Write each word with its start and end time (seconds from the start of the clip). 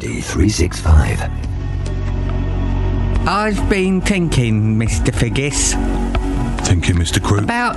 Comedy 0.00 0.22
365. 0.22 1.20
I've 3.28 3.68
been 3.68 4.00
thinking, 4.00 4.76
Mr. 4.76 5.12
Figgis, 5.12 5.74
Thinking, 6.66 6.96
Mr. 6.96 7.22
Croup. 7.22 7.42
about 7.42 7.74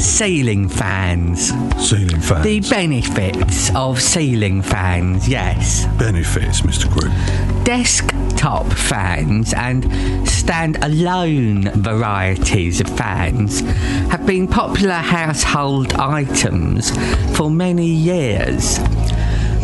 ceiling 0.00 0.68
fans. 0.68 1.50
Ceiling 1.78 2.20
fans. 2.20 2.44
The 2.44 2.60
benefits 2.60 3.70
of 3.76 4.00
ceiling 4.00 4.62
fans, 4.62 5.28
yes. 5.28 5.86
benefits, 5.96 6.62
Mr. 6.62 6.90
Croup. 6.90 7.64
Desktop 7.64 8.66
fans 8.72 9.54
and 9.54 9.84
stand-alone 10.28 11.70
varieties 11.80 12.80
of 12.80 12.88
fans 12.88 13.60
have 14.10 14.26
been 14.26 14.48
popular 14.48 14.94
household 14.94 15.92
items 15.94 16.90
for 17.36 17.48
many 17.48 17.86
years. 17.86 18.80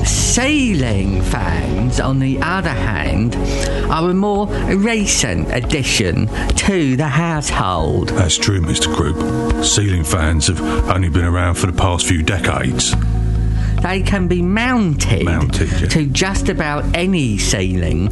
Ceiling 0.07 1.23
fans, 1.23 1.99
on 1.99 2.19
the 2.19 2.39
other 2.41 2.71
hand, 2.71 3.35
are 3.91 4.11
a 4.11 4.15
more 4.15 4.47
recent 4.47 5.51
addition 5.53 6.27
to 6.55 6.97
the 6.97 7.09
household. 7.09 8.11
That's 8.11 8.37
true, 8.37 8.61
Mr. 8.61 8.95
Croup. 8.95 9.65
Ceiling 9.65 10.05
fans 10.05 10.47
have 10.49 10.61
only 10.91 11.09
been 11.09 11.25
around 11.25 11.55
for 11.57 11.67
the 11.67 11.73
past 11.73 12.07
few 12.07 12.23
decades. 12.23 12.95
They 13.83 14.03
can 14.03 14.27
be 14.27 14.43
mounted, 14.43 15.25
Mounted, 15.25 15.71
yeah. 15.71 15.89
to 15.89 16.07
just 16.07 16.49
about 16.49 16.85
any 16.97 17.39
ceiling 17.39 18.09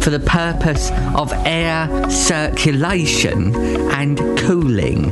for 0.00 0.10
the 0.10 0.20
purpose 0.20 0.90
of 1.16 1.32
air 1.46 2.10
circulation 2.10 3.54
and 3.90 4.18
cooling. 4.38 5.10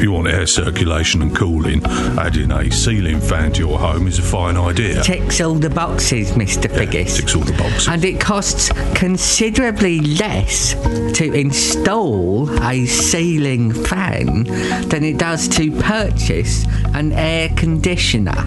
If 0.00 0.04
you 0.04 0.12
want 0.12 0.28
air 0.28 0.46
circulation 0.46 1.20
and 1.20 1.36
cooling, 1.36 1.84
adding 1.84 2.50
a 2.52 2.70
ceiling 2.70 3.20
fan 3.20 3.52
to 3.52 3.68
your 3.68 3.78
home 3.78 4.06
is 4.06 4.18
a 4.18 4.22
fine 4.22 4.56
idea. 4.56 5.02
Ticks 5.02 5.42
all 5.42 5.56
the 5.56 5.68
boxes, 5.68 6.30
Mr. 6.30 6.70
Figgis. 6.70 7.18
ticks 7.18 7.34
all 7.34 7.42
the 7.42 7.52
boxes. 7.52 7.86
And 7.86 8.02
it 8.02 8.18
costs 8.18 8.70
considerably 8.94 10.00
less 10.00 10.72
to 11.18 11.30
install 11.34 12.48
a 12.62 12.86
ceiling 12.86 13.74
fan 13.74 14.44
than 14.88 15.04
it 15.04 15.18
does 15.18 15.46
to 15.48 15.70
purchase 15.82 16.64
an 16.94 17.12
air 17.12 17.50
conditioner, 17.50 18.46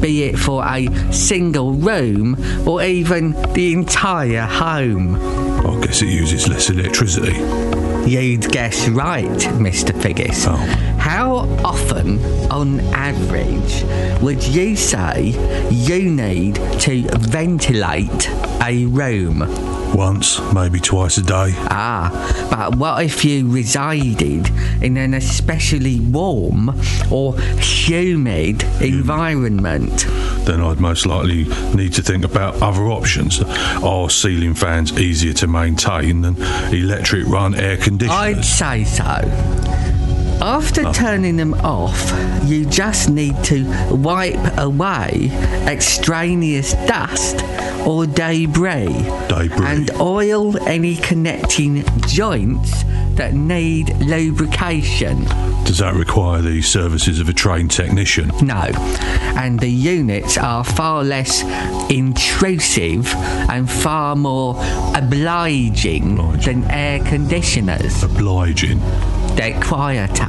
be 0.00 0.22
it 0.22 0.38
for 0.38 0.64
a 0.64 0.86
single 1.12 1.72
room 1.72 2.36
or 2.64 2.80
even 2.80 3.32
the 3.54 3.72
entire 3.72 4.46
home. 4.46 5.16
I 5.66 5.84
guess 5.84 6.00
it 6.00 6.10
uses 6.10 6.46
less 6.46 6.70
electricity. 6.70 7.34
You'd 8.08 8.50
guess 8.50 8.88
right, 8.88 9.24
Mr. 9.26 9.92
Figgis. 9.92 10.46
Oh. 10.46 10.91
How 11.02 11.48
often, 11.64 12.24
on 12.50 12.78
average, 12.94 13.84
would 14.22 14.42
you 14.46 14.76
say 14.76 15.34
you 15.70 16.08
need 16.08 16.54
to 16.82 17.02
ventilate 17.18 18.30
a 18.62 18.86
room? 18.86 19.40
Once, 19.94 20.40
maybe 20.54 20.78
twice 20.78 21.18
a 21.18 21.22
day. 21.22 21.50
Ah, 21.70 22.46
but 22.50 22.76
what 22.76 23.04
if 23.04 23.24
you 23.24 23.50
resided 23.50 24.48
in 24.80 24.96
an 24.96 25.14
especially 25.14 25.98
warm 25.98 26.70
or 27.10 27.36
humid 27.58 28.62
environment? 28.80 30.06
Then 30.46 30.60
I'd 30.62 30.80
most 30.80 31.04
likely 31.04 31.44
need 31.74 31.92
to 31.94 32.02
think 32.02 32.24
about 32.24 32.62
other 32.62 32.82
options. 32.84 33.42
Are 33.82 34.08
ceiling 34.08 34.54
fans 34.54 34.98
easier 34.98 35.32
to 35.34 35.48
maintain 35.48 36.22
than 36.22 36.40
electric 36.72 37.26
run 37.26 37.56
air 37.56 37.76
conditioners? 37.76 38.16
I'd 38.16 38.44
say 38.44 38.84
so. 38.84 39.71
After 40.42 40.82
oh. 40.84 40.92
turning 40.92 41.36
them 41.36 41.54
off, 41.54 42.10
you 42.44 42.66
just 42.66 43.08
need 43.08 43.44
to 43.44 43.64
wipe 43.94 44.58
away 44.58 45.28
extraneous 45.68 46.72
dust 46.88 47.44
or 47.86 48.06
debris, 48.06 48.88
Debris. 49.28 49.64
and 49.64 49.92
oil 50.00 50.56
any 50.66 50.96
connecting 50.96 51.84
joints 52.08 52.82
that 53.16 53.34
need 53.34 53.88
lubrication. 53.98 55.24
Does 55.64 55.78
that 55.78 55.94
require 55.94 56.42
the 56.42 56.60
services 56.62 57.20
of 57.20 57.28
a 57.28 57.32
trained 57.32 57.70
technician? 57.70 58.30
No, 58.42 58.70
and 59.36 59.58
the 59.60 59.68
units 59.70 60.36
are 60.38 60.64
far 60.64 61.04
less 61.04 61.42
intrusive 61.90 63.12
and 63.48 63.70
far 63.70 64.16
more 64.16 64.54
obliging 64.94 66.18
Obliging. 66.18 66.40
than 66.62 66.70
air 66.70 66.98
conditioners. 67.04 68.02
Obliging. 68.02 68.80
They're 69.36 69.58
quieter. 69.62 70.26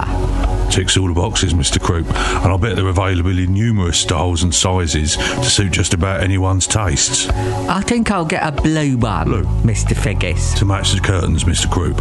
Ticks 0.72 0.98
all 0.98 1.08
the 1.08 1.14
boxes, 1.14 1.54
Mr. 1.54 1.80
Croup. 1.80 2.08
And 2.08 2.52
I 2.52 2.58
bet 2.58 2.76
they're 2.76 2.88
available 2.88 3.38
in 3.38 3.54
numerous 3.54 4.00
styles 4.00 4.42
and 4.44 4.54
sizes 4.56 5.16
to 5.18 5.44
suit 5.46 5.72
just 5.72 5.94
about 5.94 6.22
anyone's 6.22 6.66
tastes. 6.66 7.28
I 7.30 7.82
think 7.82 8.10
I'll 8.12 8.26
get 8.26 8.42
a 8.48 8.52
blue 8.52 8.98
one, 8.98 9.26
Blue. 9.26 9.44
Mr. 9.62 9.94
Figgis. 9.96 10.56
To 10.58 10.66
match 10.66 10.94
the 10.94 11.00
curtains, 11.00 11.44
Mr. 11.44 11.70
Croup. 11.70 11.98